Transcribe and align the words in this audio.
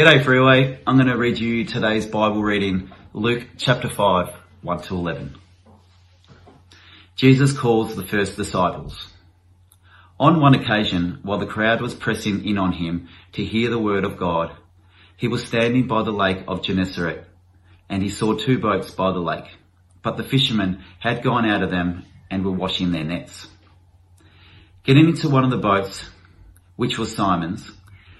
G'day 0.00 0.24
Freeway. 0.24 0.78
I'm 0.86 0.96
going 0.96 1.08
to 1.08 1.18
read 1.18 1.38
you 1.38 1.66
today's 1.66 2.06
Bible 2.06 2.42
reading, 2.42 2.90
Luke 3.12 3.46
chapter 3.58 3.90
5, 3.90 4.34
1 4.62 4.82
to 4.84 4.94
11. 4.94 5.36
Jesus 7.16 7.52
calls 7.52 7.94
the 7.94 8.06
first 8.06 8.34
disciples. 8.34 9.08
On 10.18 10.40
one 10.40 10.54
occasion, 10.54 11.18
while 11.22 11.36
the 11.36 11.44
crowd 11.44 11.82
was 11.82 11.94
pressing 11.94 12.48
in 12.48 12.56
on 12.56 12.72
him 12.72 13.10
to 13.32 13.44
hear 13.44 13.68
the 13.68 13.78
word 13.78 14.06
of 14.06 14.16
God, 14.16 14.56
he 15.18 15.28
was 15.28 15.44
standing 15.44 15.86
by 15.86 16.02
the 16.02 16.12
lake 16.12 16.44
of 16.48 16.62
Gennesaret, 16.62 17.26
and 17.90 18.02
he 18.02 18.08
saw 18.08 18.32
two 18.32 18.58
boats 18.58 18.90
by 18.90 19.12
the 19.12 19.18
lake, 19.18 19.50
but 20.02 20.16
the 20.16 20.24
fishermen 20.24 20.82
had 20.98 21.22
gone 21.22 21.44
out 21.44 21.62
of 21.62 21.70
them 21.70 22.06
and 22.30 22.42
were 22.42 22.50
washing 22.52 22.90
their 22.92 23.04
nets. 23.04 23.48
Getting 24.82 25.10
into 25.10 25.28
one 25.28 25.44
of 25.44 25.50
the 25.50 25.58
boats, 25.58 26.08
which 26.76 26.98
was 26.98 27.14
Simon's, 27.14 27.70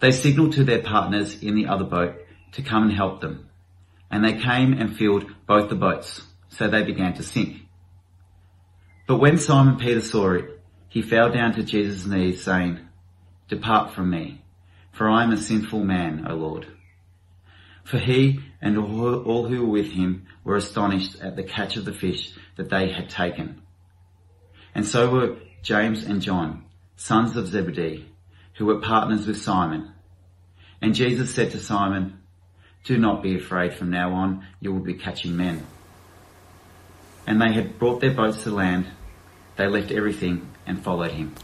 They 0.00 0.10
signaled 0.10 0.52
to 0.54 0.64
their 0.64 0.82
partners 0.82 1.42
in 1.42 1.54
the 1.54 1.66
other 1.66 1.84
boat 1.84 2.16
to 2.52 2.62
come 2.62 2.84
and 2.84 2.92
help 2.92 3.20
them. 3.20 3.48
And 4.10 4.24
they 4.24 4.34
came 4.34 4.72
and 4.72 4.96
filled 4.96 5.26
both 5.46 5.68
the 5.68 5.74
boats, 5.74 6.22
so 6.48 6.68
they 6.68 6.82
began 6.82 7.14
to 7.14 7.22
sink. 7.22 7.62
But 9.06 9.18
when 9.18 9.38
Simon 9.38 9.76
Peter 9.76 10.00
saw 10.00 10.32
it, 10.32 10.60
he 10.88 11.02
fell 11.02 11.30
down 11.30 11.54
to 11.54 11.62
Jesus' 11.62 12.06
knees 12.06 12.42
saying, 12.42 12.80
Depart 13.48 13.92
from 13.92 14.10
me, 14.10 14.42
for 14.92 15.08
I 15.08 15.22
am 15.22 15.32
a 15.32 15.36
sinful 15.36 15.84
man, 15.84 16.26
O 16.28 16.34
Lord. 16.34 16.66
For 17.84 17.98
he 17.98 18.40
and 18.60 18.76
all 18.76 19.46
who 19.46 19.60
were 19.60 19.72
with 19.72 19.92
him 19.92 20.26
were 20.42 20.56
astonished 20.56 21.20
at 21.20 21.36
the 21.36 21.44
catch 21.44 21.76
of 21.76 21.84
the 21.84 21.92
fish 21.92 22.32
that 22.56 22.68
they 22.68 22.90
had 22.90 23.08
taken. 23.08 23.62
And 24.74 24.84
so 24.84 25.10
were 25.10 25.36
James 25.62 26.04
and 26.04 26.20
John, 26.20 26.64
sons 26.96 27.36
of 27.36 27.46
Zebedee, 27.46 28.06
who 28.56 28.66
were 28.66 28.80
partners 28.80 29.26
with 29.26 29.40
Simon. 29.40 29.92
And 30.80 30.94
Jesus 30.94 31.34
said 31.34 31.50
to 31.52 31.58
Simon, 31.58 32.20
Do 32.84 32.98
not 32.98 33.22
be 33.22 33.36
afraid 33.36 33.74
from 33.74 33.90
now 33.90 34.12
on, 34.12 34.46
you 34.60 34.72
will 34.72 34.80
be 34.80 34.94
catching 34.94 35.36
men. 35.36 35.66
And 37.26 37.40
they 37.40 37.52
had 37.52 37.78
brought 37.78 38.00
their 38.00 38.14
boats 38.14 38.44
to 38.44 38.50
land. 38.50 38.86
They 39.56 39.66
left 39.66 39.90
everything 39.90 40.48
and 40.66 40.82
followed 40.82 41.12
him. 41.12 41.34